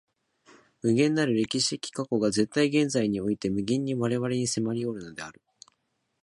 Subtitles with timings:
[0.81, 5.43] 無限なる歴史的過去が絶対現在において無限に我々に迫りおるのである。